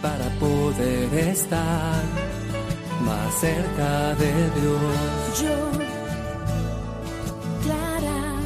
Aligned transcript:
para 0.00 0.30
poder 0.40 1.12
estar 1.28 2.02
más 3.02 3.38
cerca 3.38 4.14
de 4.14 4.50
Dios. 4.58 5.42
Yo, 5.42 5.72
Clara. 7.62 8.40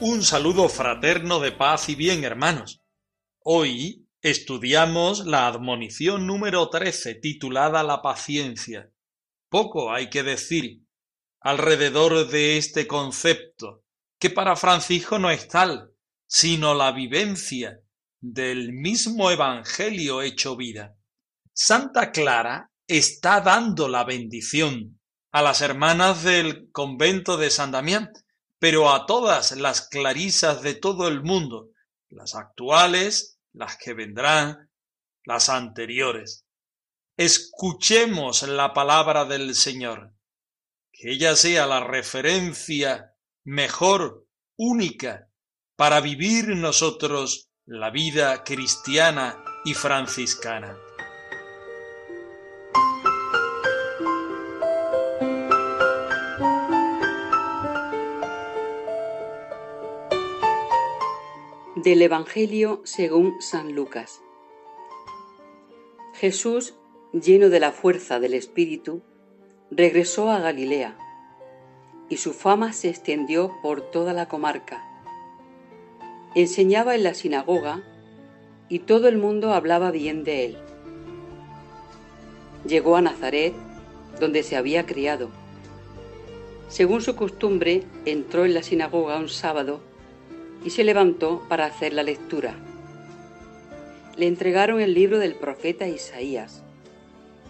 Un 0.00 0.24
saludo 0.24 0.68
fraterno 0.68 1.38
de 1.38 1.52
paz 1.52 1.88
y 1.88 1.94
bien, 1.94 2.24
hermanos. 2.24 2.80
Hoy 3.44 4.08
estudiamos 4.20 5.26
la 5.26 5.46
admonición 5.46 6.26
número 6.26 6.68
13 6.70 7.14
titulada 7.14 7.84
La 7.84 8.02
paciencia. 8.02 8.90
Poco 9.48 9.92
hay 9.92 10.10
que 10.10 10.24
decir 10.24 10.82
alrededor 11.40 12.28
de 12.28 12.56
este 12.58 12.88
concepto, 12.88 13.84
que 14.18 14.30
para 14.30 14.56
Francisco 14.56 15.18
no 15.18 15.30
es 15.30 15.48
tal, 15.48 15.92
sino 16.26 16.74
la 16.74 16.92
vivencia 16.92 17.80
del 18.20 18.72
mismo 18.72 19.30
Evangelio 19.30 20.22
hecho 20.22 20.56
vida. 20.56 20.96
Santa 21.52 22.10
Clara 22.10 22.70
está 22.86 23.40
dando 23.40 23.88
la 23.88 24.04
bendición 24.04 25.00
a 25.30 25.42
las 25.42 25.60
hermanas 25.60 26.24
del 26.24 26.70
convento 26.72 27.36
de 27.36 27.50
San 27.50 27.70
Damián, 27.70 28.12
pero 28.58 28.92
a 28.92 29.06
todas 29.06 29.52
las 29.52 29.88
clarisas 29.88 30.62
de 30.62 30.74
todo 30.74 31.06
el 31.06 31.22
mundo, 31.22 31.70
las 32.08 32.34
actuales, 32.34 33.38
las 33.52 33.76
que 33.76 33.94
vendrán, 33.94 34.70
las 35.24 35.48
anteriores. 35.48 36.44
Escuchemos 37.16 38.42
la 38.42 38.72
palabra 38.72 39.24
del 39.24 39.54
Señor, 39.54 40.12
que 40.92 41.12
ella 41.12 41.36
sea 41.36 41.66
la 41.66 41.80
referencia 41.80 43.12
mejor, 43.48 44.26
única, 44.58 45.30
para 45.74 46.02
vivir 46.02 46.48
nosotros 46.48 47.48
la 47.64 47.88
vida 47.88 48.44
cristiana 48.44 49.42
y 49.64 49.72
franciscana. 49.72 50.76
Del 61.76 62.02
Evangelio 62.02 62.82
según 62.84 63.40
San 63.40 63.74
Lucas. 63.74 64.20
Jesús, 66.12 66.74
lleno 67.14 67.48
de 67.48 67.60
la 67.60 67.72
fuerza 67.72 68.20
del 68.20 68.34
Espíritu, 68.34 69.02
regresó 69.70 70.30
a 70.30 70.38
Galilea, 70.38 70.98
y 72.08 72.16
su 72.16 72.32
fama 72.32 72.72
se 72.72 72.88
extendió 72.88 73.52
por 73.62 73.80
toda 73.80 74.12
la 74.12 74.28
comarca. 74.28 74.82
Enseñaba 76.34 76.94
en 76.94 77.02
la 77.02 77.14
sinagoga, 77.14 77.82
y 78.68 78.80
todo 78.80 79.08
el 79.08 79.16
mundo 79.16 79.52
hablaba 79.52 79.90
bien 79.90 80.24
de 80.24 80.44
él. 80.44 80.58
Llegó 82.66 82.96
a 82.96 83.02
Nazaret, 83.02 83.54
donde 84.20 84.42
se 84.42 84.56
había 84.56 84.84
criado. 84.84 85.30
Según 86.68 87.00
su 87.00 87.16
costumbre, 87.16 87.84
entró 88.04 88.44
en 88.44 88.52
la 88.52 88.62
sinagoga 88.62 89.18
un 89.18 89.28
sábado 89.28 89.80
y 90.64 90.70
se 90.70 90.84
levantó 90.84 91.42
para 91.48 91.64
hacer 91.64 91.94
la 91.94 92.02
lectura. 92.02 92.54
Le 94.16 94.26
entregaron 94.26 94.80
el 94.80 94.92
libro 94.92 95.18
del 95.18 95.34
profeta 95.34 95.88
Isaías 95.88 96.62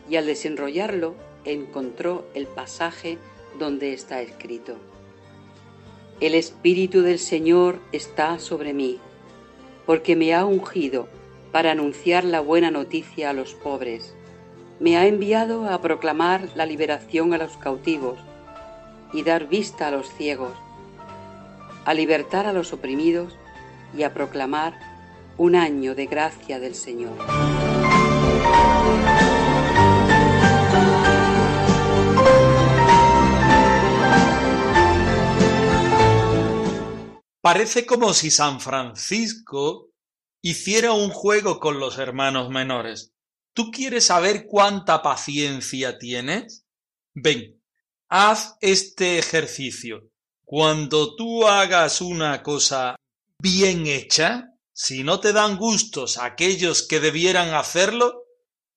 y 0.08 0.16
al 0.16 0.26
desenrollarlo 0.26 1.14
encontró 1.44 2.26
el 2.34 2.46
pasaje 2.46 3.18
donde 3.58 3.92
está 3.92 4.22
escrito. 4.22 4.76
El 6.20 6.34
Espíritu 6.34 7.02
del 7.02 7.18
Señor 7.18 7.80
está 7.92 8.38
sobre 8.38 8.72
mí, 8.72 8.98
porque 9.86 10.16
me 10.16 10.34
ha 10.34 10.44
ungido 10.44 11.08
para 11.52 11.72
anunciar 11.72 12.24
la 12.24 12.40
buena 12.40 12.70
noticia 12.70 13.30
a 13.30 13.32
los 13.32 13.54
pobres. 13.54 14.14
Me 14.80 14.96
ha 14.96 15.06
enviado 15.06 15.68
a 15.68 15.80
proclamar 15.80 16.48
la 16.54 16.66
liberación 16.66 17.34
a 17.34 17.38
los 17.38 17.56
cautivos 17.56 18.18
y 19.12 19.22
dar 19.22 19.48
vista 19.48 19.88
a 19.88 19.90
los 19.90 20.08
ciegos 20.14 20.52
a 21.88 21.94
libertar 21.94 22.44
a 22.44 22.52
los 22.52 22.74
oprimidos 22.74 23.34
y 23.96 24.02
a 24.02 24.12
proclamar 24.12 24.78
un 25.38 25.56
año 25.56 25.94
de 25.94 26.04
gracia 26.04 26.60
del 26.60 26.74
Señor. 26.74 27.16
Parece 37.50 37.86
como 37.86 38.12
si 38.12 38.30
San 38.30 38.60
Francisco 38.60 39.94
hiciera 40.42 40.92
un 40.92 41.08
juego 41.08 41.58
con 41.58 41.80
los 41.80 41.96
hermanos 41.96 42.50
menores. 42.50 43.14
¿Tú 43.54 43.70
quieres 43.70 44.04
saber 44.04 44.44
cuánta 44.46 45.00
paciencia 45.00 45.98
tienes? 45.98 46.66
Ven, 47.14 47.58
haz 48.10 48.58
este 48.60 49.18
ejercicio. 49.18 50.10
Cuando 50.44 51.16
tú 51.16 51.46
hagas 51.46 52.02
una 52.02 52.42
cosa 52.42 52.96
bien 53.38 53.86
hecha, 53.86 54.52
si 54.74 55.02
no 55.02 55.18
te 55.18 55.32
dan 55.32 55.56
gustos 55.56 56.18
aquellos 56.18 56.86
que 56.86 57.00
debieran 57.00 57.54
hacerlo, 57.54 58.26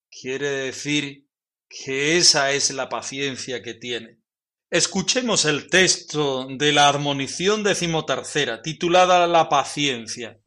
quiere 0.10 0.50
decir 0.50 1.28
que 1.68 2.16
esa 2.16 2.54
es 2.54 2.72
la 2.72 2.88
paciencia 2.88 3.62
que 3.62 3.74
tiene. 3.74 4.21
Escuchemos 4.74 5.44
el 5.44 5.70
texto 5.70 6.48
de 6.50 6.72
la 6.72 6.88
admonición 6.88 7.62
decimotercera, 7.62 8.62
titulada 8.62 9.28
La 9.28 9.50
paciencia. 9.50 10.40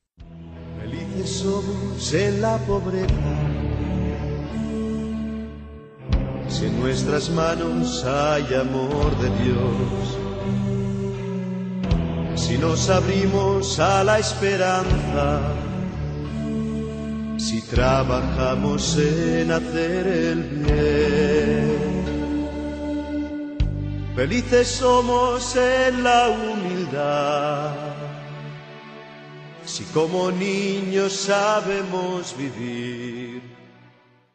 Felices 0.81 1.41
somos 1.41 2.15
en 2.15 2.41
la 2.41 2.57
pobreza, 2.57 3.13
si 6.49 6.65
en 6.65 6.81
nuestras 6.81 7.29
manos 7.29 8.03
hay 8.03 8.55
amor 8.55 9.15
de 9.19 9.29
Dios, 9.45 10.17
si 12.35 12.57
nos 12.57 12.89
abrimos 12.89 13.79
a 13.79 14.05
la 14.05 14.21
esperanza, 14.21 15.55
si 17.37 17.61
trabajamos 17.61 18.97
en 18.97 19.53
hacer 19.53 20.07
el 20.07 20.43
bien. 20.45 21.74
Felices 24.15 24.69
somos 24.69 25.57
en 25.57 26.05
la 26.05 26.29
humildad, 26.29 27.75
si 29.65 29.85
como 29.93 30.31
niños 30.31 31.13
sabemos 31.13 32.37
vivir. 32.39 33.43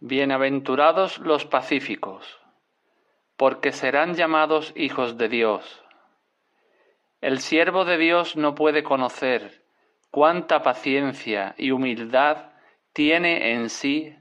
Bienaventurados 0.01 1.19
los 1.19 1.45
pacíficos, 1.45 2.41
porque 3.37 3.71
serán 3.71 4.15
llamados 4.15 4.73
hijos 4.75 5.17
de 5.17 5.29
Dios. 5.29 5.81
El 7.21 7.39
siervo 7.39 7.85
de 7.85 7.97
Dios 7.97 8.35
no 8.35 8.55
puede 8.55 8.83
conocer 8.83 9.63
cuánta 10.11 10.61
paciencia 10.61 11.55
y 11.57 11.71
humildad 11.71 12.51
tiene 12.91 13.53
en 13.53 13.69
sí 13.69 14.13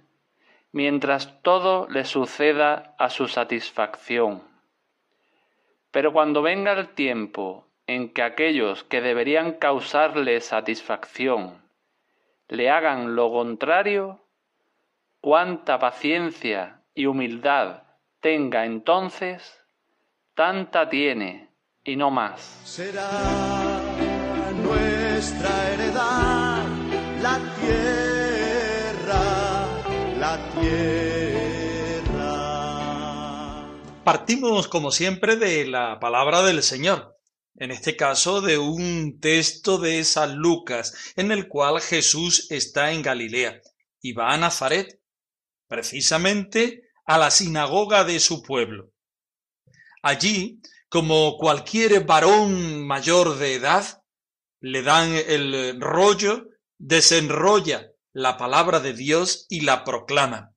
mientras 0.70 1.43
todo 1.43 1.88
le 1.88 2.05
suceda 2.05 2.94
a 2.96 3.10
su 3.10 3.26
satisfacción. 3.26 4.47
Pero 5.90 6.12
cuando 6.12 6.43
venga 6.43 6.73
el 6.73 6.88
tiempo 6.88 7.67
en 7.87 8.12
que 8.12 8.23
aquellos 8.23 8.85
que 8.85 9.00
deberían 9.00 9.52
causarle 9.55 10.40
satisfacción 10.40 11.62
le 12.49 12.70
hagan 12.70 13.14
lo 13.14 13.31
contrario, 13.31 14.20
cuánta 15.20 15.79
paciencia 15.79 16.81
y 16.94 17.06
humildad 17.06 17.82
tenga 18.20 18.64
entonces, 18.64 19.62
tanta 20.35 20.88
tiene 20.88 21.50
y 21.85 21.96
no 21.96 22.11
más. 22.11 22.41
Será 22.64 23.11
nuestra 24.62 25.73
heredad 25.73 26.67
la 27.20 27.38
tierra, 27.61 29.20
la 30.19 30.38
tierra. 30.61 31.07
Partimos, 34.08 34.69
como 34.69 34.90
siempre, 34.90 35.37
de 35.37 35.66
la 35.66 36.00
palabra 36.00 36.43
del 36.43 36.62
Señor. 36.62 37.19
en 37.56 37.70
este 37.70 37.94
caso 37.94 38.40
de 38.40 38.56
un 38.56 39.20
texto 39.20 39.76
de 39.76 40.02
San 40.02 40.37
Lucas, 40.37 41.12
en 41.14 41.31
el 41.31 41.46
cual 41.46 41.82
Jesús 41.82 42.46
está 42.50 42.93
en 42.93 43.02
Galilea 43.02 43.60
y 44.00 44.14
va 44.14 44.32
a 44.32 44.38
Nazaret, 44.38 44.99
precisamente 45.66 46.88
a 47.05 47.19
la 47.19 47.31
sinagoga 47.31 48.05
de 48.05 48.19
su 48.19 48.43
pueblo. 48.43 48.93
Allí, 50.02 50.62
como 50.88 51.37
cualquier 51.37 52.06
varón 52.06 52.87
mayor 52.87 53.37
de 53.37 53.56
edad, 53.56 54.02
le 54.60 54.82
dan 54.82 55.12
el 55.12 55.78
rollo, 55.82 56.46
desenrolla 56.78 57.93
la 58.14 58.38
palabra 58.38 58.81
de 58.81 58.94
Dios 58.94 59.44
y 59.50 59.60
la 59.66 59.84
proclama. 59.84 60.55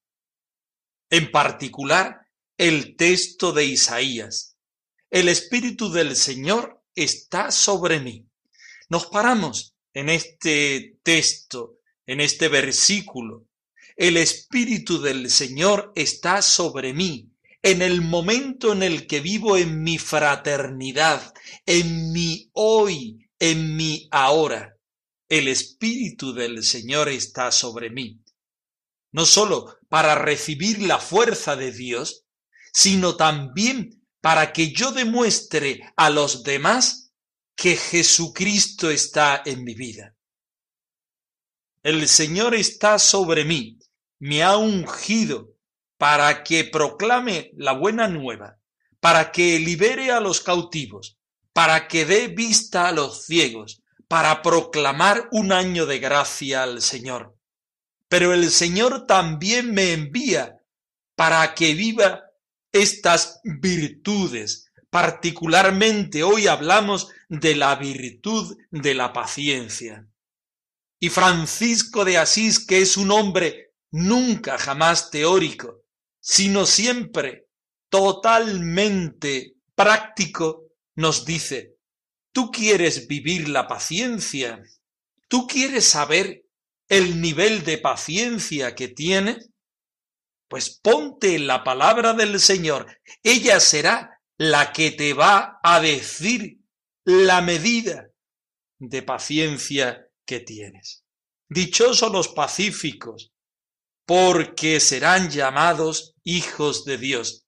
En 1.09 1.29
particular, 1.31 2.20
el 2.61 2.95
texto 2.95 3.53
de 3.53 3.65
Isaías. 3.65 4.55
El 5.09 5.29
Espíritu 5.29 5.91
del 5.91 6.15
Señor 6.15 6.83
está 6.93 7.49
sobre 7.49 7.99
mí. 7.99 8.27
Nos 8.87 9.07
paramos 9.07 9.75
en 9.95 10.09
este 10.09 10.99
texto, 11.01 11.79
en 12.05 12.21
este 12.21 12.49
versículo. 12.49 13.47
El 13.95 14.15
Espíritu 14.15 15.01
del 15.01 15.31
Señor 15.31 15.91
está 15.95 16.43
sobre 16.43 16.93
mí 16.93 17.31
en 17.63 17.81
el 17.81 18.03
momento 18.03 18.73
en 18.73 18.83
el 18.83 19.07
que 19.07 19.21
vivo 19.21 19.57
en 19.57 19.81
mi 19.81 19.97
fraternidad, 19.97 21.33
en 21.65 22.11
mi 22.11 22.51
hoy, 22.53 23.27
en 23.39 23.75
mi 23.75 24.07
ahora. 24.11 24.77
El 25.27 25.47
Espíritu 25.47 26.31
del 26.31 26.63
Señor 26.63 27.09
está 27.09 27.51
sobre 27.51 27.89
mí. 27.89 28.21
No 29.11 29.25
sólo 29.25 29.79
para 29.89 30.13
recibir 30.13 30.83
la 30.83 30.99
fuerza 30.99 31.55
de 31.55 31.71
Dios, 31.71 32.20
sino 32.71 33.15
también 33.15 34.01
para 34.21 34.53
que 34.53 34.71
yo 34.71 34.91
demuestre 34.91 35.81
a 35.95 36.09
los 36.09 36.43
demás 36.43 37.11
que 37.55 37.75
Jesucristo 37.75 38.89
está 38.89 39.41
en 39.45 39.63
mi 39.63 39.73
vida. 39.73 40.15
El 41.83 42.07
Señor 42.07 42.55
está 42.55 42.99
sobre 42.99 43.43
mí, 43.43 43.79
me 44.19 44.43
ha 44.43 44.57
ungido 44.57 45.55
para 45.97 46.43
que 46.43 46.63
proclame 46.63 47.51
la 47.55 47.73
buena 47.73 48.07
nueva, 48.07 48.57
para 48.99 49.31
que 49.31 49.59
libere 49.59 50.11
a 50.11 50.19
los 50.19 50.41
cautivos, 50.41 51.17
para 51.53 51.87
que 51.87 52.05
dé 52.05 52.27
vista 52.27 52.87
a 52.87 52.91
los 52.91 53.25
ciegos, 53.25 53.81
para 54.07 54.41
proclamar 54.41 55.27
un 55.31 55.51
año 55.51 55.85
de 55.85 55.99
gracia 55.99 56.63
al 56.63 56.81
Señor. 56.81 57.35
Pero 58.07 58.33
el 58.33 58.51
Señor 58.51 59.05
también 59.07 59.73
me 59.73 59.93
envía 59.93 60.57
para 61.15 61.53
que 61.55 61.73
viva 61.73 62.30
estas 62.71 63.39
virtudes. 63.43 64.71
Particularmente 64.89 66.23
hoy 66.23 66.47
hablamos 66.47 67.09
de 67.29 67.55
la 67.55 67.75
virtud 67.75 68.57
de 68.71 68.93
la 68.93 69.13
paciencia. 69.13 70.07
Y 70.99 71.09
Francisco 71.09 72.05
de 72.05 72.17
Asís, 72.17 72.65
que 72.65 72.81
es 72.81 72.97
un 72.97 73.11
hombre 73.11 73.71
nunca 73.91 74.57
jamás 74.57 75.09
teórico, 75.09 75.83
sino 76.19 76.65
siempre 76.65 77.47
totalmente 77.89 79.55
práctico, 79.75 80.67
nos 80.95 81.25
dice, 81.25 81.75
tú 82.31 82.51
quieres 82.51 83.07
vivir 83.07 83.49
la 83.49 83.67
paciencia, 83.67 84.61
tú 85.27 85.47
quieres 85.47 85.85
saber 85.85 86.45
el 86.89 87.21
nivel 87.21 87.63
de 87.63 87.77
paciencia 87.77 88.75
que 88.75 88.89
tienes, 88.89 89.49
pues 90.51 90.81
ponte 90.83 91.39
la 91.39 91.63
palabra 91.63 92.11
del 92.11 92.37
Señor. 92.37 92.85
Ella 93.23 93.61
será 93.61 94.19
la 94.37 94.73
que 94.73 94.91
te 94.91 95.13
va 95.13 95.61
a 95.63 95.79
decir 95.79 96.59
la 97.05 97.39
medida 97.39 98.09
de 98.77 99.01
paciencia 99.01 100.09
que 100.25 100.41
tienes. 100.41 101.05
Dichosos 101.47 102.11
los 102.11 102.27
pacíficos, 102.27 103.31
porque 104.05 104.81
serán 104.81 105.29
llamados 105.29 106.15
hijos 106.25 106.83
de 106.83 106.97
Dios. 106.97 107.45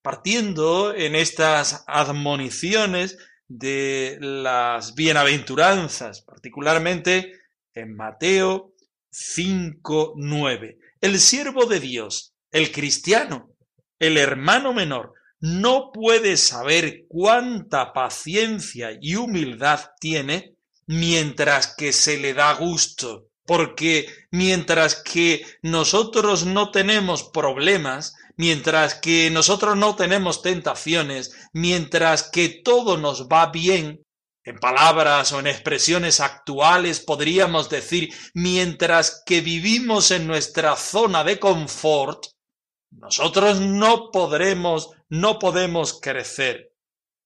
Partiendo 0.00 0.94
en 0.94 1.16
estas 1.16 1.84
admoniciones 1.86 3.18
de 3.46 4.16
las 4.22 4.94
bienaventuranzas, 4.94 6.22
particularmente 6.22 7.30
en 7.74 7.94
Mateo 7.94 8.72
5, 9.10 10.14
9. 10.16 10.78
El 11.02 11.20
siervo 11.20 11.66
de 11.66 11.80
Dios 11.80 12.34
el 12.50 12.72
cristiano, 12.72 13.50
el 13.98 14.16
hermano 14.16 14.72
menor, 14.72 15.14
no 15.40 15.92
puede 15.92 16.36
saber 16.36 17.04
cuánta 17.08 17.92
paciencia 17.92 18.90
y 19.00 19.14
humildad 19.14 19.80
tiene 20.00 20.54
mientras 20.86 21.74
que 21.76 21.92
se 21.92 22.18
le 22.18 22.34
da 22.34 22.52
gusto, 22.54 23.26
porque 23.46 24.08
mientras 24.30 24.96
que 24.96 25.44
nosotros 25.62 26.44
no 26.44 26.70
tenemos 26.70 27.24
problemas, 27.24 28.14
mientras 28.36 28.94
que 28.94 29.30
nosotros 29.30 29.76
no 29.76 29.96
tenemos 29.96 30.42
tentaciones, 30.42 31.32
mientras 31.52 32.24
que 32.30 32.48
todo 32.48 32.96
nos 32.96 33.28
va 33.28 33.50
bien, 33.50 34.00
en 34.44 34.58
palabras 34.58 35.32
o 35.32 35.40
en 35.40 35.46
expresiones 35.46 36.20
actuales 36.20 37.00
podríamos 37.00 37.68
decir, 37.68 38.08
mientras 38.32 39.22
que 39.26 39.42
vivimos 39.42 40.10
en 40.10 40.26
nuestra 40.26 40.74
zona 40.74 41.22
de 41.22 41.38
confort, 41.38 42.24
nosotros 42.90 43.60
no 43.60 44.10
podremos, 44.10 44.90
no 45.08 45.38
podemos 45.38 46.00
crecer. 46.00 46.72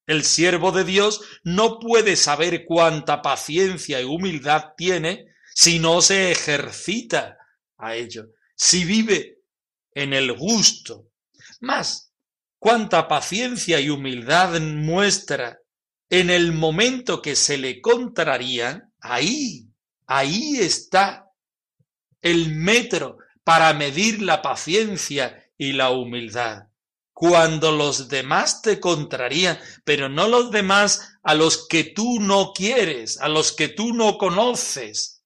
El 0.07 0.25
siervo 0.25 0.73
de 0.73 0.85
Dios 0.85 1.23
no 1.45 1.79
puede 1.79 2.17
saber 2.17 2.65
cuánta 2.65 3.23
paciencia 3.23 4.01
y 4.01 4.05
humildad 4.05 4.75
tiene 4.77 5.27
si 5.55 5.79
no 5.79 6.03
se 6.03 6.33
ejercita 6.33 7.39
a 7.79 7.95
ello, 7.95 8.31
si 8.55 8.85
vive 8.85 9.39
en 9.95 10.13
el 10.13 10.37
gusto. 10.37 11.09
Más, 11.61 12.13
cuánta 12.59 13.07
paciencia 13.07 13.81
y 13.81 13.91
humildad 13.91 14.61
muestra 14.61 15.61
en 16.11 16.31
el 16.31 16.53
momento 16.53 17.23
que 17.23 17.37
se 17.37 17.57
le 17.57 17.81
contraría, 17.81 18.91
ahí, 19.01 19.69
ahí 20.07 20.57
está 20.59 21.31
el 22.21 22.55
metro 22.55 23.19
para 23.45 23.73
medir 23.73 24.23
la 24.23 24.43
paciencia 24.43 25.42
y 25.63 25.75
la 25.75 25.91
humildad. 25.91 26.65
Cuando 27.13 27.71
los 27.71 28.09
demás 28.09 28.63
te 28.63 28.81
contrarían, 28.81 29.57
pero 29.85 30.09
no 30.09 30.27
los 30.27 30.51
demás 30.51 31.19
a 31.23 31.37
los 31.37 31.69
que 31.69 31.85
tú 31.85 32.19
no 32.19 32.53
quieres, 32.53 33.21
a 33.21 33.29
los 33.29 33.53
que 33.53 33.69
tú 33.69 33.95
no 33.95 34.19
conoces, 34.19 35.23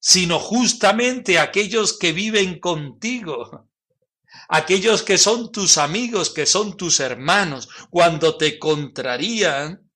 sino 0.00 0.38
justamente 0.38 1.38
aquellos 1.38 1.98
que 1.98 2.12
viven 2.12 2.58
contigo, 2.58 3.68
aquellos 4.48 5.02
que 5.02 5.18
son 5.18 5.52
tus 5.52 5.76
amigos, 5.76 6.30
que 6.30 6.46
son 6.46 6.74
tus 6.74 7.00
hermanos, 7.00 7.68
cuando 7.90 8.38
te 8.38 8.58
contrarían, 8.58 9.90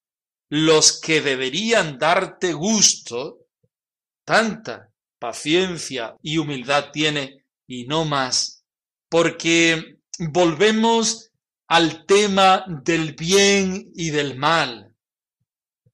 los 0.51 1.01
que 1.01 1.23
deberían 1.23 1.99
darte 1.99 2.53
gusto, 2.53 3.47
tanta 4.27 4.91
paciencia 5.19 6.17
y 6.21 6.37
humildad 6.37 6.91
tiene 6.93 7.47
y 7.67 7.87
no 7.87 8.05
más 8.05 8.58
porque 9.09 10.01
volvemos 10.19 11.31
al 11.67 12.07
tema 12.07 12.65
del 12.67 13.15
bien 13.15 13.91
y 13.95 14.11
del 14.11 14.37
mal. 14.37 14.95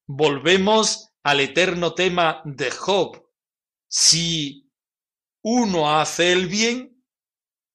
Volvemos 0.07 1.11
al 1.23 1.41
eterno 1.41 1.95
tema 1.95 2.43
de 2.45 2.71
Job. 2.71 3.23
Si 3.89 4.71
uno 5.43 5.99
hace 5.99 6.33
el 6.33 6.47
bien, 6.49 7.05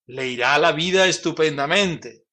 le 0.08 0.27
irá 0.27 0.58
la 0.58 0.72
vida 0.72 1.08
estupendamente. 1.08 2.25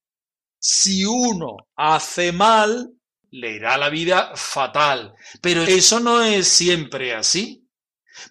Si 0.58 1.04
uno 1.04 1.56
hace 1.76 2.32
mal, 2.32 2.92
le 3.30 3.52
irá 3.56 3.76
la 3.76 3.88
vida 3.88 4.32
fatal. 4.34 5.14
Pero 5.40 5.62
eso 5.62 6.00
no 6.00 6.22
es 6.22 6.48
siempre 6.48 7.14
así, 7.14 7.68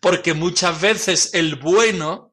porque 0.02 0.34
muchas 0.34 0.80
veces 0.82 1.34
el 1.34 1.58
bueno 1.58 2.25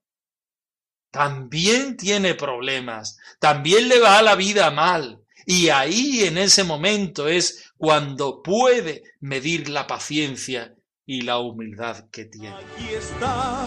también 1.13 1.97
tiene 1.97 2.35
problemas, 2.35 3.19
también 3.39 3.89
le 3.89 4.01
va 4.01 4.19
a 4.19 4.23
la 4.23 4.35
vida 4.35 4.73
mal. 4.73 5.21
Y 5.47 5.69
ahí 5.69 6.25
en 6.25 6.39
ese 6.39 6.65
momento 6.65 7.29
es 7.29 7.71
cuando 7.77 8.43
puede 8.43 9.05
medir 9.21 9.69
la 9.69 9.87
paciencia 9.87 10.75
y 11.05 11.21
la 11.21 11.39
humildad 11.39 12.09
que 12.11 12.25
tiene. 12.25 12.57
Aquí 12.57 12.95
está 12.95 13.67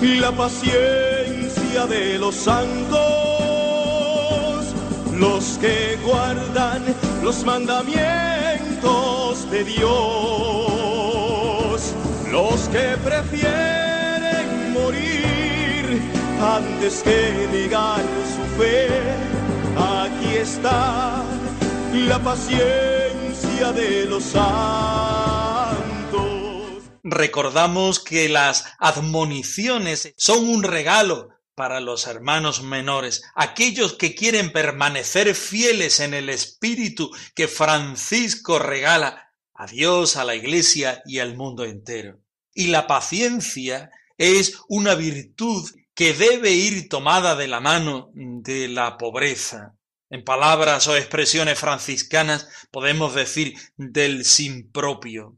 la 0.00 0.32
paciencia 0.32 1.86
de 1.88 2.18
los 2.18 2.34
santos, 2.34 2.98
los 5.12 5.58
que 5.58 5.98
guardan 6.04 6.82
los 7.22 7.44
mandamientos 7.44 9.50
de 9.50 9.64
Dios, 9.64 10.29
que 16.80 16.90
su 16.90 18.42
fe. 18.58 18.88
Aquí 19.76 20.36
está 20.36 21.22
la 21.92 22.18
paciencia 22.22 23.72
de 23.72 24.06
los 24.06 24.24
santos. 24.24 24.50
Recordamos 27.02 28.00
que 28.00 28.30
las 28.30 28.64
admoniciones 28.78 30.14
son 30.16 30.48
un 30.48 30.62
regalo 30.62 31.28
para 31.54 31.80
los 31.80 32.06
hermanos 32.06 32.62
menores, 32.62 33.24
aquellos 33.34 33.92
que 33.94 34.14
quieren 34.14 34.50
permanecer 34.50 35.34
fieles 35.34 36.00
en 36.00 36.14
el 36.14 36.30
espíritu 36.30 37.10
que 37.34 37.46
Francisco 37.46 38.58
regala 38.58 39.34
a 39.52 39.66
Dios, 39.66 40.16
a 40.16 40.24
la 40.24 40.34
Iglesia 40.34 41.02
y 41.04 41.18
al 41.18 41.36
mundo 41.36 41.66
entero. 41.66 42.20
Y 42.54 42.68
la 42.68 42.86
paciencia 42.86 43.90
es 44.16 44.60
una 44.68 44.94
virtud 44.94 45.68
que 46.00 46.14
debe 46.14 46.52
ir 46.52 46.88
tomada 46.88 47.36
de 47.36 47.46
la 47.46 47.60
mano 47.60 48.10
de 48.14 48.68
la 48.68 48.96
pobreza. 48.96 49.76
En 50.08 50.24
palabras 50.24 50.88
o 50.88 50.96
expresiones 50.96 51.58
franciscanas 51.58 52.48
podemos 52.70 53.14
decir 53.14 53.52
del 53.76 54.24
sin 54.24 54.72
propio. 54.72 55.36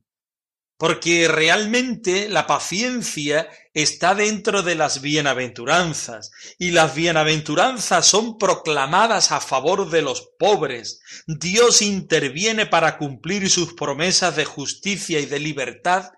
Porque 0.76 1.26
realmente 1.26 2.28
la 2.28 2.46
paciencia 2.46 3.48
está 3.74 4.14
dentro 4.14 4.62
de 4.62 4.76
las 4.76 5.00
bienaventuranzas, 5.00 6.30
y 6.60 6.70
las 6.70 6.94
bienaventuranzas 6.94 8.06
son 8.06 8.38
proclamadas 8.38 9.32
a 9.32 9.40
favor 9.40 9.90
de 9.90 10.02
los 10.02 10.30
pobres. 10.38 11.00
Dios 11.26 11.82
interviene 11.82 12.66
para 12.66 12.98
cumplir 12.98 13.50
sus 13.50 13.74
promesas 13.74 14.36
de 14.36 14.44
justicia 14.44 15.18
y 15.18 15.26
de 15.26 15.40
libertad, 15.40 16.12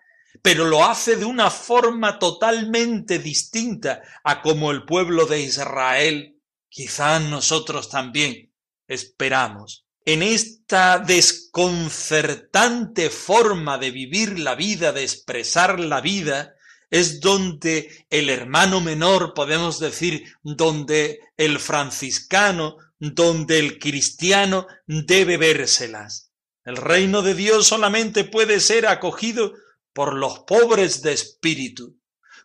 pero 0.45 0.67
lo 0.67 0.85
hace 0.85 1.17
de 1.17 1.25
una 1.25 1.51
forma 1.51 2.19
totalmente 2.19 3.19
distinta 3.19 4.03
a 4.23 4.43
como 4.43 4.73
el 4.73 4.85
pueblo 4.85 5.25
de 5.25 5.41
Israel, 5.41 6.39
quizás 6.69 7.23
nosotros 7.23 7.89
también, 7.89 8.53
esperamos. 8.87 9.87
En 10.05 10.23
esta 10.23 10.99
desconcertante 10.99 13.09
forma 13.09 13.79
de 13.79 13.91
vivir 13.91 14.39
la 14.39 14.55
vida, 14.55 14.93
de 14.93 15.05
expresar 15.05 15.81
la 15.81 16.03
vida, 16.03 16.53
es 16.91 17.21
donde 17.21 18.05
el 18.11 18.29
hermano 18.29 18.83
menor, 18.83 19.33
podemos 19.33 19.81
decir, 19.81 20.25
donde 20.43 21.21
el 21.39 21.59
franciscano, 21.59 22.77
donde 22.99 23.61
el 23.61 23.79
cristiano 23.79 24.67
debe 24.87 25.39
vérselas. 25.39 26.33
El 26.67 26.77
reino 26.77 27.23
de 27.23 27.33
Dios 27.33 27.67
solamente 27.67 28.25
puede 28.25 28.61
ser 28.61 28.87
acogido 28.87 29.55
por 29.95 30.13
los 30.15 30.41
pobres 30.41 31.01
de 31.01 31.15
espíritu. 31.15 31.97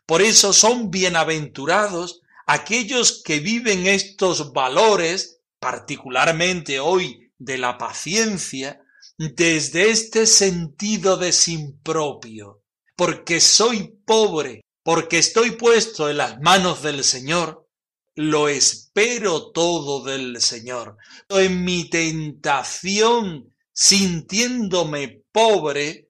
Por 0.05 0.21
eso 0.21 0.53
son 0.53 0.89
bienaventurados 0.89 2.21
aquellos 2.45 3.21
que 3.23 3.39
viven 3.39 3.85
estos 3.85 4.53
valores, 4.53 5.41
particularmente 5.59 6.79
hoy 6.79 7.31
de 7.37 7.57
la 7.57 7.77
paciencia, 7.77 8.81
desde 9.17 9.89
este 9.89 10.25
sentido 10.25 11.17
de 11.17 11.33
sin 11.33 11.77
propio, 11.79 12.63
porque 12.95 13.41
soy 13.41 13.99
pobre, 14.05 14.61
porque 14.83 15.17
estoy 15.17 15.51
puesto 15.51 16.09
en 16.09 16.17
las 16.17 16.39
manos 16.39 16.81
del 16.81 17.03
Señor, 17.03 17.67
lo 18.15 18.47
espero 18.49 19.51
todo 19.51 20.03
del 20.03 20.41
Señor. 20.41 20.97
En 21.29 21.63
mi 21.63 21.89
tentación, 21.89 23.53
sintiéndome 23.73 25.23
pobre, 25.31 26.09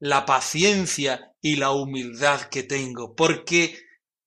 la 0.00 0.26
paciencia 0.26 1.32
y 1.40 1.56
la 1.56 1.70
humildad 1.70 2.42
que 2.42 2.62
tengo, 2.64 3.14
porque 3.14 3.78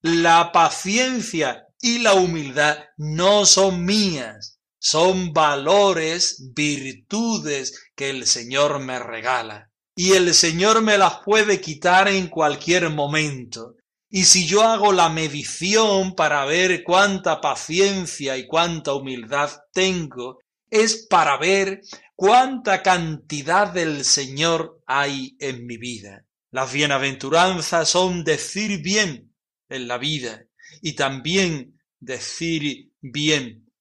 la 0.01 0.51
paciencia 0.51 1.67
y 1.81 1.99
la 1.99 2.13
humildad 2.13 2.77
no 2.97 3.45
son 3.45 3.83
mías, 3.83 4.59
son 4.79 5.33
valores, 5.33 6.51
virtudes 6.53 7.83
que 7.95 8.09
el 8.09 8.25
Señor 8.25 8.79
me 8.79 8.99
regala. 8.99 9.69
Y 9.95 10.13
el 10.13 10.33
Señor 10.33 10.81
me 10.81 10.97
las 10.97 11.19
puede 11.23 11.61
quitar 11.61 12.07
en 12.07 12.27
cualquier 12.27 12.89
momento. 12.89 13.75
Y 14.09 14.25
si 14.25 14.45
yo 14.45 14.61
hago 14.63 14.91
la 14.91 15.09
medición 15.09 16.15
para 16.15 16.45
ver 16.45 16.83
cuánta 16.83 17.41
paciencia 17.41 18.37
y 18.37 18.47
cuánta 18.47 18.93
humildad 18.93 19.51
tengo, 19.71 20.39
es 20.69 21.07
para 21.07 21.37
ver 21.37 21.81
cuánta 22.15 22.81
cantidad 22.81 23.71
del 23.71 24.05
Señor 24.05 24.81
hay 24.85 25.35
en 25.39 25.65
mi 25.65 25.77
vida. 25.77 26.25
Las 26.51 26.71
bienaventuranzas 26.71 27.89
son 27.89 28.23
decir 28.23 28.81
bien 28.81 29.33
en 29.69 29.87
la 29.87 29.97
vida 29.97 30.45
y 30.81 30.93
también 30.93 31.79
decir 31.99 32.91
bien 33.01 33.71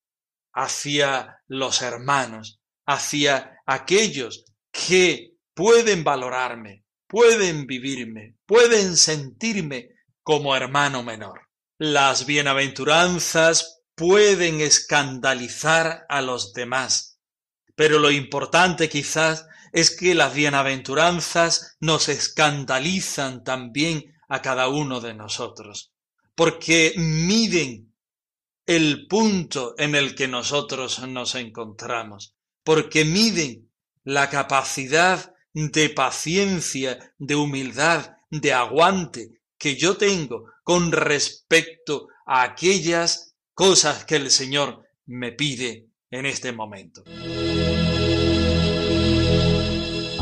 hacia 0.55 1.39
los 1.49 1.83
hermanos, 1.83 2.61
hacia 2.87 3.61
aquellos 3.67 4.45
que 4.71 5.35
pueden 5.55 6.05
valorarme, 6.05 6.85
pueden 7.07 7.67
vivirme, 7.67 8.37
pueden 8.47 8.97
sentirme 8.97 9.91
como 10.23 10.57
hermano 10.57 11.03
menor. 11.03 11.49
Las 11.79 12.27
bienaventuranzas 12.27 13.83
pueden 13.95 14.61
escandalizar 14.61 16.07
a 16.09 16.23
los 16.23 16.53
demás, 16.53 17.12
pero 17.83 17.99
lo 17.99 18.13
importante 18.13 18.89
quizás 18.89 19.49
es 19.73 19.91
que 19.91 20.15
las 20.15 20.33
bienaventuranzas 20.33 21.77
nos 21.81 22.09
escandalizan 22.09 23.43
también 23.43 24.15
a 24.29 24.41
cada 24.41 24.69
uno 24.69 25.01
de 25.01 25.15
nosotros, 25.15 25.93
porque 26.37 26.95
miden 26.97 27.93
el 28.67 29.09
punto 29.09 29.75
en 29.79 29.97
el 29.97 30.15
que 30.15 30.29
nosotros 30.29 31.01
nos 31.09 31.35
encontramos, 31.35 32.37
porque 32.63 33.05
miden 33.05 33.69
la 34.05 34.31
capacidad 34.31 35.35
de 35.53 35.89
paciencia, 35.89 37.13
de 37.19 37.35
humildad, 37.35 38.13
de 38.31 38.53
aguante 38.53 39.41
que 39.59 39.75
yo 39.75 39.97
tengo 39.97 40.45
con 40.63 40.93
respecto 40.93 42.07
a 42.27 42.43
aquellas 42.43 43.35
cosas 43.55 44.05
que 44.05 44.15
el 44.15 44.31
Señor 44.31 44.85
me 45.05 45.33
pide 45.33 45.89
en 46.13 46.27
este 46.27 46.53
momento. 46.53 47.03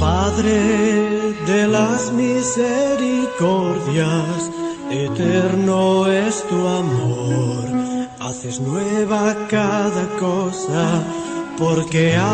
Padre 0.00 1.34
de 1.46 1.68
las 1.68 2.10
misericordias, 2.12 4.50
eterno 4.90 6.10
es 6.10 6.42
tu 6.48 6.66
amor, 6.66 7.64
haces 8.18 8.58
nueva 8.60 9.36
cada 9.50 10.08
cosa, 10.18 11.04
porque 11.58 12.16
amas, 12.16 12.24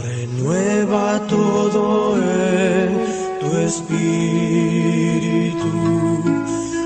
renueva 0.00 1.18
todo 1.26 2.16
en 2.16 3.04
tu 3.40 3.58
espíritu, 3.58 5.72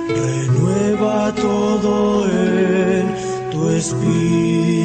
renueva 0.08 1.34
todo 1.34 2.26
en 2.26 3.14
tu 3.50 3.68
espíritu 3.68 4.82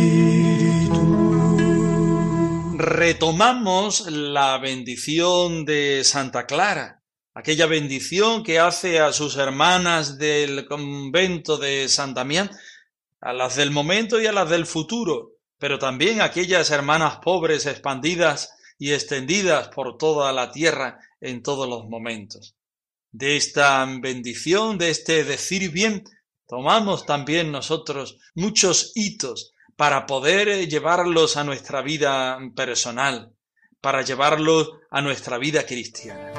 retomamos 3.08 4.12
la 4.12 4.58
bendición 4.58 5.64
de 5.64 6.04
Santa 6.04 6.46
Clara, 6.46 7.06
aquella 7.34 7.66
bendición 7.66 8.44
que 8.44 8.60
hace 8.60 9.00
a 9.00 9.14
sus 9.14 9.38
hermanas 9.38 10.18
del 10.18 10.66
convento 10.66 11.58
de 11.58 11.88
San 11.88 12.14
Damián, 12.14 12.52
a 13.22 13.32
las 13.32 13.56
del 13.56 13.72
momento 13.72 14.20
y 14.20 14.26
a 14.26 14.34
las 14.34 14.50
del 14.50 14.66
futuro, 14.66 15.38
pero 15.58 15.80
también 15.80 16.20
a 16.20 16.26
aquellas 16.26 16.70
hermanas 16.70 17.20
pobres 17.24 17.66
expandidas 17.66 18.50
y 18.78 18.92
extendidas 18.92 19.70
por 19.70 19.98
toda 19.98 20.34
la 20.34 20.52
tierra 20.52 21.00
en 21.22 21.42
todos 21.42 21.66
los 21.70 21.88
momentos. 21.88 22.58
De 23.10 23.38
esta 23.38 23.88
bendición, 24.02 24.78
de 24.78 24.90
este 24.90 25.24
decir 25.24 25.72
bien, 25.72 26.04
tomamos 26.46 27.06
también 27.06 27.54
nosotros 27.54 28.18
muchos 28.36 28.92
hitos 28.96 29.54
para 29.78 30.06
poder 30.06 30.50
eh, 30.50 30.68
llevarlos 30.68 31.38
a 31.38 31.46
nuestra 31.46 31.82
vida 31.82 32.38
personal, 32.56 33.32
para 33.80 34.02
llevarlos 34.02 34.72
a 34.90 35.02
nuestra 35.02 35.38
vida 35.38 35.66
cristiana. 35.66 36.34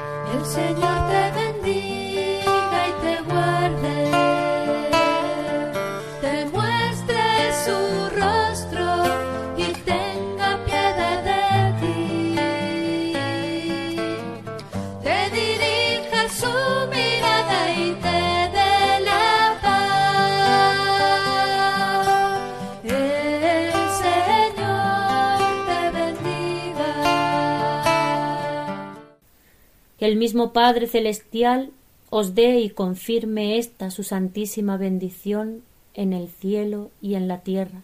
El 30.09 30.15
mismo 30.15 30.53
Padre 30.53 30.87
Celestial 30.87 31.69
os 32.09 32.33
dé 32.33 32.61
y 32.61 32.71
confirme 32.71 33.59
esta 33.59 33.91
su 33.91 34.01
santísima 34.01 34.75
bendición 34.75 35.61
en 35.93 36.13
el 36.13 36.29
cielo 36.29 36.89
y 36.99 37.13
en 37.13 37.27
la 37.27 37.41
tierra, 37.41 37.83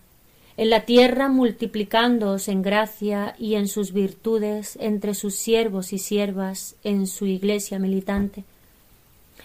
en 0.58 0.72
la 0.72 0.86
tierra 0.86 1.30
multiplicándoos 1.30 2.48
en 2.48 2.64
gracia 2.64 3.36
y 3.38 3.54
en 3.54 3.68
sus 3.68 3.94
virtudes 3.94 4.76
entre 4.82 5.14
sus 5.14 5.36
siervos 5.36 5.94
y 5.94 6.00
siervas 6.00 6.76
en 6.84 7.06
su 7.06 7.28
iglesia 7.28 7.78
militante. 7.78 8.44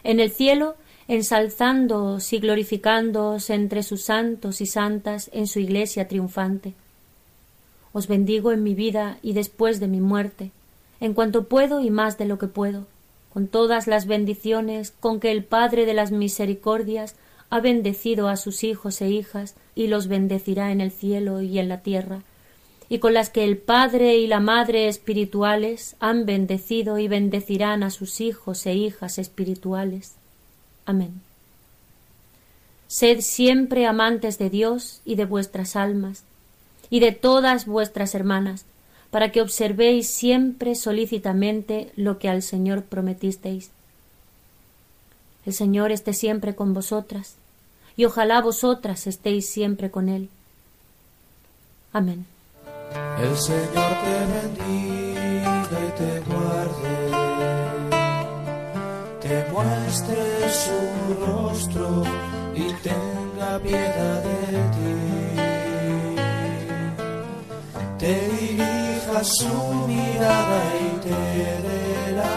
En 0.03 0.19
el 0.19 0.31
cielo 0.31 0.77
ensalzándoos 1.07 2.33
y 2.33 2.39
glorificándoos 2.39 3.51
entre 3.51 3.83
sus 3.83 4.05
santos 4.05 4.63
y 4.63 4.67
santas 4.67 5.29
en 5.35 5.47
su 5.47 5.61
iglesia 5.61 6.09
triunfante. 6.09 6.73
Os 7.93 8.07
bendigo 8.07 8.53
en 8.53 8.63
mi 8.63 8.75
vida 8.75 9.19
y 9.21 9.35
después 9.35 9.81
de 9.81 9.89
mi 9.89 10.01
muerte, 10.01 10.51
en 11.01 11.15
cuanto 11.15 11.45
puedo 11.45 11.81
y 11.81 11.91
más 11.91 12.19
de 12.19 12.27
lo 12.27 12.39
que 12.39 12.47
puedo, 12.47 12.87
con 13.33 13.49
todas 13.49 13.87
las 13.87 14.07
bendiciones 14.07 14.93
con 15.01 15.21
que 15.21 15.31
el 15.31 15.45
Padre 15.45 15.87
de 15.87 15.95
las 15.95 16.11
misericordias 16.11 17.17
ha 17.49 17.61
bendecido 17.61 18.29
a 18.29 18.37
sus 18.37 18.63
hijos 18.65 19.01
e 19.01 19.09
hijas 19.09 19.55
y 19.75 19.89
los 19.89 20.07
bendecirá 20.07 20.71
en 20.73 20.81
el 20.81 20.93
cielo 20.93 21.41
y 21.41 21.59
en 21.59 21.69
la 21.69 21.81
tierra, 21.81 22.23
y 22.89 22.99
con 22.99 23.15
las 23.15 23.31
que 23.31 23.45
el 23.45 23.57
Padre 23.57 24.17
y 24.17 24.27
la 24.27 24.41
Madre 24.41 24.89
espirituales 24.89 25.97
han 26.01 26.27
bendecido 26.27 26.99
y 26.99 27.09
bendecirán 27.09 27.83
a 27.83 27.91
sus 27.91 28.21
hijos 28.21 28.67
e 28.67 28.75
hijas 28.75 29.19
espirituales. 29.19 30.15
Amén. 30.87 31.21
Sed 32.89 33.21
siempre 33.21 33.87
amantes 33.87 34.39
de 34.39 34.51
Dios 34.51 35.01
y 35.05 35.15
de 35.15 35.25
vuestras 35.25 35.77
almas, 35.77 36.25
y 36.91 36.99
de 36.99 37.13
todas 37.13 37.67
vuestras 37.67 38.17
hermanas, 38.17 38.65
para 39.11 39.33
que 39.33 39.41
observéis 39.41 40.09
siempre 40.09 40.75
solícitamente 40.75 41.93
lo 41.97 42.19
que 42.19 42.29
al 42.29 42.43
Señor 42.43 42.85
prometisteis. 42.85 43.71
El 45.47 45.53
Señor 45.53 45.91
esté 45.91 46.13
siempre 46.13 46.55
con 46.55 46.75
vosotras, 46.75 47.35
y 47.97 48.05
ojalá 48.05 48.41
vosotras 48.41 49.07
estéis 49.07 49.49
siempre 49.49 49.91
con 49.91 50.09
Él. 50.09 50.29
Amén. 51.93 52.27
El 53.21 53.37
Señor 53.37 53.93
te 54.05 54.17
bendiga 54.33 55.79
y 55.87 55.91
te 55.99 56.21
guarde, 56.21 56.97
te 59.21 59.53
muestre 59.53 60.51
su 60.51 61.25
rostro 61.27 62.05
y 62.55 62.73
tenga 62.83 63.59
piedad 63.61 64.23
de 64.23 64.59
ti. 64.75 65.30
El 69.21 69.27
Señor 69.27 69.87
te 71.03 71.11
bendiga. 71.11 72.31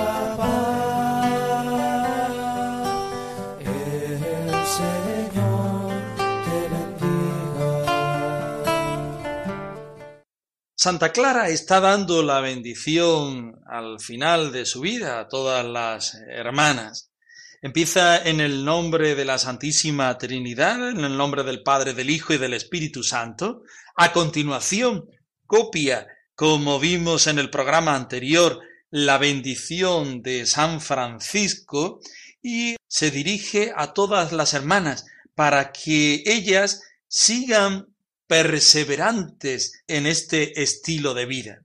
Santa 10.75 11.13
Clara 11.13 11.47
está 11.47 11.79
dando 11.79 12.21
la 12.21 12.41
bendición 12.41 13.61
al 13.65 14.01
final 14.01 14.51
de 14.51 14.65
su 14.65 14.81
vida 14.81 15.21
a 15.21 15.29
todas 15.29 15.65
las 15.65 16.15
hermanas. 16.27 17.13
Empieza 17.61 18.21
en 18.21 18.41
el 18.41 18.65
nombre 18.65 19.15
de 19.15 19.23
la 19.23 19.37
Santísima 19.37 20.17
Trinidad, 20.17 20.89
en 20.89 21.05
el 21.05 21.15
nombre 21.15 21.43
del 21.43 21.63
Padre, 21.63 21.93
del 21.93 22.09
Hijo 22.09 22.33
y 22.33 22.37
del 22.37 22.53
Espíritu 22.53 23.03
Santo. 23.03 23.61
A 23.95 24.11
continuación, 24.11 25.05
copia, 25.47 26.07
como 26.35 26.79
vimos 26.79 27.27
en 27.27 27.37
el 27.37 27.49
programa 27.49 27.95
anterior, 27.95 28.59
la 28.89 29.17
bendición 29.17 30.21
de 30.21 30.45
San 30.45 30.81
Francisco 30.81 31.99
y 32.41 32.75
se 32.87 33.11
dirige 33.11 33.71
a 33.75 33.93
todas 33.93 34.31
las 34.31 34.53
hermanas 34.53 35.05
para 35.35 35.71
que 35.71 36.23
ellas 36.25 36.81
sigan 37.07 37.87
perseverantes 38.27 39.83
en 39.87 40.07
este 40.07 40.61
estilo 40.61 41.13
de 41.13 41.25
vida. 41.25 41.63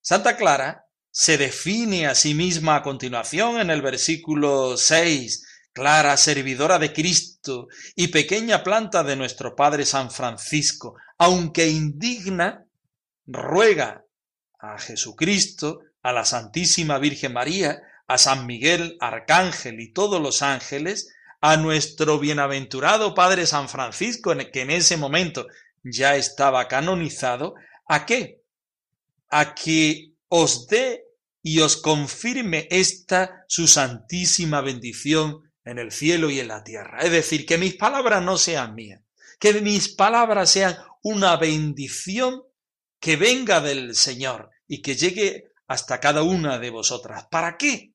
Santa 0.00 0.36
Clara 0.36 0.86
se 1.10 1.38
define 1.38 2.06
a 2.06 2.14
sí 2.14 2.34
misma 2.34 2.76
a 2.76 2.82
continuación 2.82 3.60
en 3.60 3.70
el 3.70 3.82
versículo 3.82 4.76
6, 4.76 5.46
clara 5.72 6.16
servidora 6.16 6.78
de 6.78 6.92
Cristo 6.92 7.68
y 7.94 8.08
pequeña 8.08 8.62
planta 8.62 9.04
de 9.04 9.16
nuestro 9.16 9.54
Padre 9.54 9.84
San 9.84 10.10
Francisco, 10.10 10.96
aunque 11.18 11.68
indigna, 11.68 12.64
ruega 13.26 14.04
a 14.58 14.78
Jesucristo, 14.78 15.80
a 16.02 16.12
la 16.12 16.24
Santísima 16.24 16.98
Virgen 16.98 17.32
María, 17.32 17.82
a 18.06 18.18
San 18.18 18.46
Miguel, 18.46 18.96
Arcángel 19.00 19.80
y 19.80 19.92
todos 19.92 20.20
los 20.20 20.42
ángeles, 20.42 21.14
a 21.40 21.56
nuestro 21.56 22.18
bienaventurado 22.18 23.14
Padre 23.14 23.46
San 23.46 23.68
Francisco, 23.68 24.34
que 24.52 24.62
en 24.62 24.70
ese 24.70 24.96
momento 24.96 25.46
ya 25.82 26.16
estaba 26.16 26.66
canonizado, 26.66 27.54
¿a 27.86 28.06
qué? 28.06 28.42
A 29.30 29.54
que 29.54 30.12
os 30.28 30.66
dé 30.66 31.04
y 31.42 31.60
os 31.60 31.76
confirme 31.76 32.66
esta 32.70 33.44
su 33.46 33.68
santísima 33.68 34.60
bendición 34.60 35.42
en 35.64 35.78
el 35.78 35.92
cielo 35.92 36.30
y 36.30 36.40
en 36.40 36.48
la 36.48 36.64
tierra. 36.64 37.00
Es 37.00 37.12
decir, 37.12 37.46
que 37.46 37.58
mis 37.58 37.74
palabras 37.74 38.22
no 38.22 38.36
sean 38.36 38.74
mías, 38.74 39.02
que 39.38 39.60
mis 39.60 39.88
palabras 39.88 40.50
sean 40.50 40.76
una 41.02 41.36
bendición 41.36 42.42
que 43.00 43.16
venga 43.16 43.60
del 43.60 43.94
Señor 43.94 44.50
y 44.66 44.82
que 44.82 44.96
llegue 44.96 45.44
hasta 45.66 46.00
cada 46.00 46.22
una 46.22 46.58
de 46.58 46.70
vosotras. 46.70 47.26
¿Para 47.30 47.56
qué? 47.56 47.92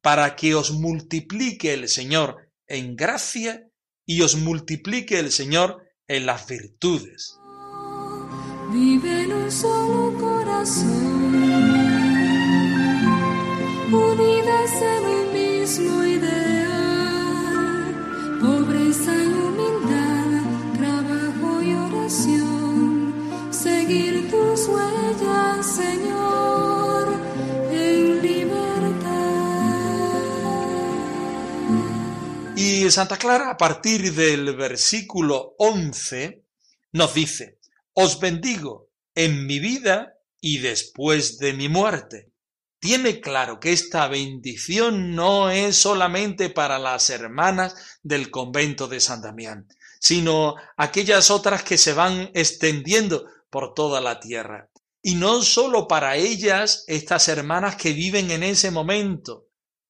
Para 0.00 0.34
que 0.34 0.54
os 0.54 0.72
multiplique 0.72 1.74
el 1.74 1.88
Señor 1.88 2.50
en 2.66 2.96
gracia 2.96 3.68
y 4.04 4.22
os 4.22 4.36
multiplique 4.36 5.18
el 5.18 5.30
Señor 5.30 5.82
en 6.08 6.26
las 6.26 6.46
virtudes. 6.46 7.36
Vive 8.72 9.24
en 9.24 9.32
un 9.32 9.52
solo 9.52 10.18
corazón, 10.18 11.34
unidas 13.92 14.72
en 14.82 15.04
un 15.04 15.32
mismo 15.32 16.11
seguir 23.82 24.30
tus 24.30 24.68
huellas, 24.68 25.66
Señor, 25.66 27.08
en 27.70 28.22
libertad. 28.22 29.02
Y 32.56 32.90
Santa 32.90 33.16
Clara, 33.16 33.50
a 33.50 33.56
partir 33.56 34.12
del 34.14 34.54
versículo 34.54 35.56
11, 35.58 36.44
nos 36.92 37.14
dice, 37.14 37.58
os 37.94 38.20
bendigo 38.20 38.90
en 39.14 39.46
mi 39.46 39.58
vida 39.58 40.14
y 40.40 40.58
después 40.58 41.38
de 41.38 41.52
mi 41.52 41.68
muerte. 41.68 42.30
Tiene 42.78 43.20
claro 43.20 43.58
que 43.58 43.72
esta 43.72 44.06
bendición 44.08 45.14
no 45.14 45.50
es 45.50 45.76
solamente 45.76 46.50
para 46.50 46.78
las 46.78 47.10
hermanas 47.10 47.74
del 48.02 48.30
convento 48.30 48.86
de 48.88 49.00
San 49.00 49.22
Damián, 49.22 49.68
sino 50.00 50.56
aquellas 50.76 51.30
otras 51.30 51.62
que 51.62 51.78
se 51.78 51.92
van 51.92 52.30
extendiendo 52.34 53.24
por 53.52 53.74
toda 53.74 54.00
la 54.00 54.18
tierra. 54.18 54.70
Y 55.02 55.14
no 55.16 55.42
solo 55.42 55.86
para 55.86 56.16
ellas, 56.16 56.84
estas 56.86 57.28
hermanas 57.28 57.76
que 57.76 57.92
viven 57.92 58.30
en 58.30 58.42
ese 58.42 58.70
momento, 58.70 59.48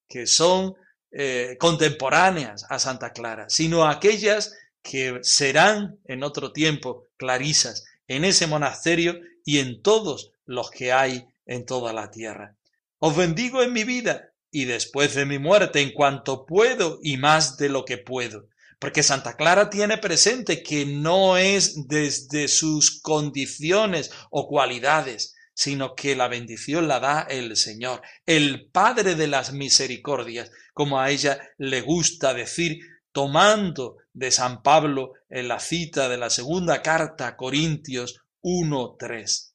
que 0.09 0.27
son 0.27 0.75
eh, 1.11 1.55
contemporáneas 1.57 2.65
a 2.69 2.77
Santa 2.77 3.13
Clara, 3.13 3.45
sino 3.47 3.87
aquellas 3.87 4.53
que 4.81 5.19
serán 5.21 5.97
en 6.05 6.23
otro 6.23 6.51
tiempo 6.51 7.07
clarisas 7.15 7.85
en 8.09 8.25
ese 8.25 8.47
monasterio 8.47 9.21
y 9.45 9.59
en 9.59 9.81
todos 9.81 10.33
los 10.45 10.69
que 10.69 10.91
hay 10.91 11.25
en 11.45 11.65
toda 11.65 11.93
la 11.93 12.11
tierra. 12.11 12.57
Os 12.99 13.15
bendigo 13.15 13.63
en 13.63 13.71
mi 13.71 13.85
vida 13.85 14.33
y 14.51 14.65
después 14.65 15.15
de 15.15 15.25
mi 15.25 15.39
muerte 15.39 15.79
en 15.79 15.93
cuanto 15.93 16.45
puedo 16.45 16.99
y 17.01 17.15
más 17.15 17.55
de 17.55 17.69
lo 17.69 17.85
que 17.85 17.97
puedo. 17.97 18.49
Porque 18.83 19.01
Santa 19.01 19.37
Clara 19.37 19.69
tiene 19.69 19.97
presente 19.97 20.61
que 20.61 20.85
no 20.85 21.37
es 21.37 21.87
desde 21.87 22.49
sus 22.49 22.99
condiciones 22.99 24.11
o 24.29 24.49
cualidades, 24.49 25.37
sino 25.53 25.95
que 25.95 26.17
la 26.17 26.27
bendición 26.27 26.89
la 26.89 26.99
da 26.99 27.21
el 27.21 27.55
Señor, 27.55 28.01
el 28.25 28.67
Padre 28.73 29.15
de 29.15 29.27
las 29.27 29.53
misericordias, 29.53 30.51
como 30.73 30.99
a 30.99 31.11
ella 31.11 31.39
le 31.57 31.79
gusta 31.79 32.33
decir, 32.33 32.81
tomando 33.13 33.99
de 34.11 34.31
San 34.31 34.61
Pablo 34.61 35.13
en 35.29 35.47
la 35.47 35.61
cita 35.61 36.09
de 36.09 36.17
la 36.17 36.29
segunda 36.29 36.81
carta 36.81 37.27
a 37.27 37.37
Corintios 37.37 38.19
1.3. 38.41 39.53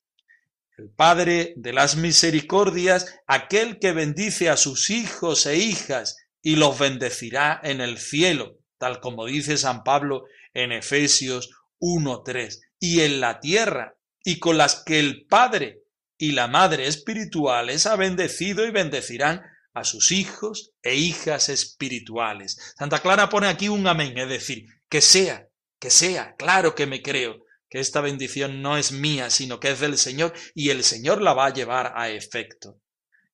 El 0.79 0.89
Padre 0.89 1.53
de 1.57 1.75
las 1.75 1.97
misericordias, 1.97 3.15
aquel 3.27 3.79
que 3.79 3.93
bendice 3.93 4.49
a 4.49 4.57
sus 4.57 4.89
hijos 4.89 5.45
e 5.45 5.59
hijas 5.59 6.17
y 6.41 6.57
los 6.57 6.79
bendecirá 6.79 7.61
en 7.63 7.83
el 7.83 7.99
cielo, 7.99 8.58
tal 8.79 9.01
como 9.01 9.27
dice 9.27 9.59
San 9.59 9.85
Pablo 9.85 10.25
en 10.55 10.73
Efesios 10.73 11.51
1.3, 11.81 12.61
y 12.81 13.01
en 13.01 13.21
la 13.21 13.41
tierra, 13.41 13.97
y 14.25 14.39
con 14.39 14.57
las 14.57 14.83
que 14.85 14.99
el 14.99 15.27
Padre 15.27 15.83
y 16.17 16.33
la 16.33 16.49
Madre 16.49 16.87
espirituales 16.87 17.87
ha 17.87 17.97
bendecido 17.97 18.67
y 18.67 18.71
bendecirán 18.71 19.43
a 19.75 19.85
sus 19.85 20.11
hijos 20.11 20.73
e 20.83 20.97
hijas 20.97 21.49
espirituales. 21.49 22.75
Santa 22.77 23.01
Clara 23.01 23.29
pone 23.29 23.47
aquí 23.47 23.69
un 23.69 23.87
amén, 23.87 24.19
es 24.19 24.29
decir, 24.29 24.67
que 24.89 25.01
sea, 25.01 25.49
que 25.79 25.91
sea, 25.91 26.35
claro 26.37 26.75
que 26.75 26.87
me 26.87 27.03
creo, 27.03 27.45
que 27.69 27.79
esta 27.81 28.01
bendición 28.01 28.63
no 28.63 28.77
es 28.77 28.93
mía, 28.93 29.31
sino 29.31 29.61
que 29.61 29.71
es 29.71 29.81
del 29.81 29.99
Señor 29.99 30.33
y 30.55 30.71
el 30.71 30.83
Señor 30.83 31.21
la 31.21 31.35
va 31.35 31.47
a 31.47 31.53
llevar 31.53 31.93
a 31.97 32.09
efecto. 32.09 32.81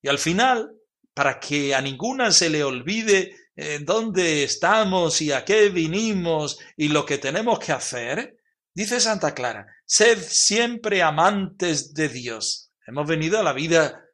Y 0.03 0.09
al 0.09 0.19
final, 0.19 0.73
para 1.15 1.41
que 1.41 1.75
a 1.75 1.81
ninguna 1.81 2.31
se 2.33 2.51
le 2.51 2.65
olvide 2.65 3.37
eh, 3.57 3.81
dónde 3.83 4.45
estamos 4.45 5.21
y 5.21 5.33
a 5.33 5.45
qué 5.45 5.69
vinimos 5.69 6.59
y 6.77 6.89
lo 6.89 7.07
que 7.07 7.19
tenemos 7.19 7.59
que 7.59 7.73
hacer, 7.73 8.37
dice 8.73 9.01
Santa 9.01 9.35
Clara, 9.35 9.67
sed 9.85 10.19
siempre 10.21 11.03
amantes 11.03 11.95
de 11.95 12.09
Dios. 12.09 12.73
Hemos 12.87 13.07
venido 13.07 13.39
a 13.39 13.43
la 13.43 13.53
vida 13.53 14.05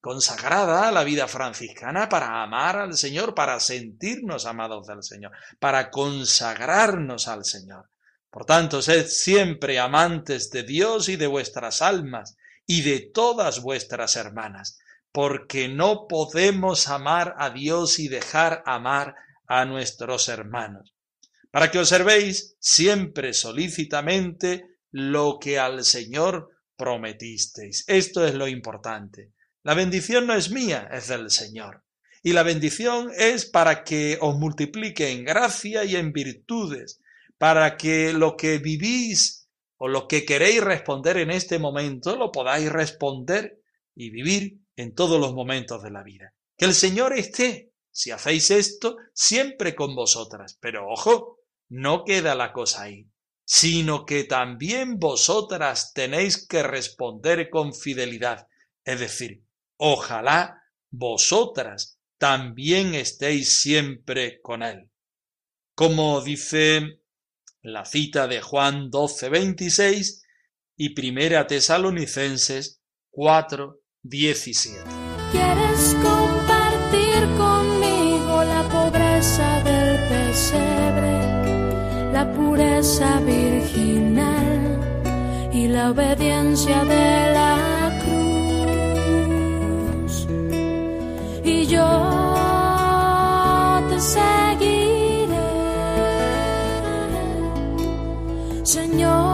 consagrada, 0.00 0.88
a 0.88 0.92
la 0.92 1.04
vida 1.04 1.28
franciscana, 1.28 2.08
para 2.08 2.42
amar 2.42 2.78
al 2.78 2.96
Señor, 2.96 3.34
para 3.34 3.60
sentirnos 3.60 4.46
amados 4.46 4.86
del 4.86 5.02
Señor, 5.02 5.32
para 5.58 5.90
consagrarnos 5.90 7.28
al 7.28 7.44
Señor. 7.44 7.90
Por 8.30 8.46
tanto, 8.46 8.80
sed 8.80 9.06
siempre 9.08 9.78
amantes 9.78 10.50
de 10.50 10.62
Dios 10.62 11.08
y 11.08 11.16
de 11.16 11.26
vuestras 11.26 11.82
almas 11.82 12.36
y 12.64 12.82
de 12.82 13.00
todas 13.00 13.60
vuestras 13.60 14.14
hermanas, 14.16 14.78
porque 15.12 15.68
no 15.68 16.06
podemos 16.08 16.88
amar 16.88 17.34
a 17.38 17.50
Dios 17.50 17.98
y 17.98 18.08
dejar 18.08 18.62
amar 18.66 19.16
a 19.46 19.64
nuestros 19.64 20.28
hermanos. 20.28 20.94
Para 21.50 21.70
que 21.70 21.78
observéis 21.78 22.56
siempre 22.60 23.34
solícitamente 23.34 24.78
lo 24.92 25.38
que 25.40 25.58
al 25.58 25.84
Señor 25.84 26.50
prometisteis. 26.76 27.84
Esto 27.88 28.24
es 28.24 28.34
lo 28.34 28.46
importante. 28.46 29.32
La 29.62 29.74
bendición 29.74 30.26
no 30.26 30.34
es 30.34 30.50
mía, 30.50 30.88
es 30.92 31.08
del 31.08 31.30
Señor. 31.30 31.84
Y 32.22 32.32
la 32.32 32.42
bendición 32.42 33.10
es 33.16 33.46
para 33.46 33.82
que 33.82 34.18
os 34.20 34.36
multiplique 34.36 35.10
en 35.10 35.24
gracia 35.24 35.84
y 35.84 35.96
en 35.96 36.12
virtudes, 36.12 37.00
para 37.38 37.76
que 37.76 38.12
lo 38.12 38.36
que 38.36 38.58
vivís 38.58 39.48
o 39.78 39.88
lo 39.88 40.06
que 40.06 40.24
queréis 40.24 40.62
responder 40.62 41.16
en 41.16 41.30
este 41.30 41.58
momento 41.58 42.16
lo 42.16 42.30
podáis 42.30 42.70
responder 42.70 43.62
y 43.94 44.10
vivir 44.10 44.58
en 44.76 44.94
todos 44.94 45.20
los 45.20 45.34
momentos 45.34 45.82
de 45.82 45.90
la 45.90 46.02
vida. 46.02 46.34
Que 46.56 46.66
el 46.66 46.74
Señor 46.74 47.12
esté, 47.12 47.72
si 47.90 48.10
hacéis 48.10 48.50
esto, 48.50 48.96
siempre 49.12 49.74
con 49.74 49.94
vosotras. 49.94 50.58
Pero 50.60 50.88
ojo, 50.88 51.38
no 51.68 52.04
queda 52.04 52.34
la 52.34 52.52
cosa 52.52 52.82
ahí, 52.82 53.08
sino 53.44 54.04
que 54.04 54.24
también 54.24 54.98
vosotras 54.98 55.92
tenéis 55.92 56.46
que 56.46 56.62
responder 56.62 57.50
con 57.50 57.74
fidelidad. 57.74 58.48
Es 58.84 59.00
decir, 59.00 59.44
ojalá 59.76 60.62
vosotras 60.90 61.98
también 62.18 62.94
estéis 62.94 63.60
siempre 63.60 64.40
con 64.40 64.62
Él. 64.62 64.90
Como 65.74 66.20
dice 66.20 67.00
la 67.62 67.84
cita 67.84 68.26
de 68.26 68.40
Juan 68.40 68.90
12:26 68.90 70.22
y 70.76 70.90
Primera 70.90 71.46
Tesalonicenses 71.46 72.80
4:17. 74.02 74.82
¿Quieres 75.30 75.94
compartir 76.02 77.28
conmigo 77.36 78.42
la 78.44 78.62
pobreza 78.68 79.60
del 79.62 79.98
pesebre, 80.08 81.20
la 82.12 82.32
pureza 82.32 83.20
virginal 83.20 84.80
y 85.52 85.68
la 85.68 85.90
obediencia 85.90 86.82
de 86.84 87.34
la 87.34 88.00
cruz? 88.02 88.10
Y 91.44 91.66
yo 91.66 91.86
te 93.90 94.00
seguiré. 94.00 95.28
Señor 98.64 99.29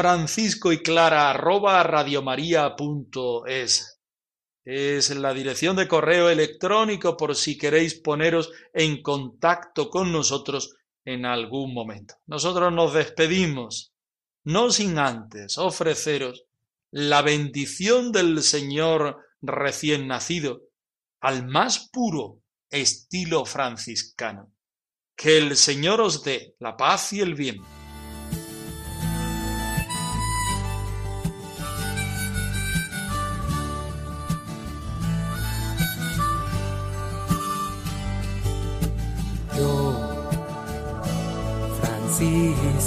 Francisco 0.00 0.70
y 0.70 0.80
Clara 0.80 1.28
arroba 1.28 1.82
radiomaria.es 1.82 4.00
es 4.64 5.10
la 5.10 5.34
dirección 5.34 5.74
de 5.74 5.88
correo 5.88 6.30
electrónico 6.30 7.16
por 7.16 7.34
si 7.34 7.58
queréis 7.58 7.96
poneros 7.96 8.52
en 8.72 9.02
contacto 9.02 9.90
con 9.90 10.12
nosotros 10.12 10.76
en 11.04 11.26
algún 11.26 11.74
momento. 11.74 12.14
Nosotros 12.28 12.72
nos 12.72 12.94
despedimos, 12.94 13.92
no 14.44 14.70
sin 14.70 15.00
antes 15.00 15.58
ofreceros 15.58 16.44
la 16.92 17.22
bendición 17.22 18.12
del 18.12 18.44
Señor 18.44 19.18
recién 19.42 20.06
nacido 20.06 20.60
al 21.20 21.44
más 21.44 21.88
puro 21.90 22.38
estilo 22.70 23.44
franciscano. 23.44 24.52
Que 25.16 25.38
el 25.38 25.56
Señor 25.56 26.00
os 26.00 26.22
dé 26.22 26.54
la 26.60 26.76
paz 26.76 27.14
y 27.14 27.20
el 27.20 27.34
bien. 27.34 27.56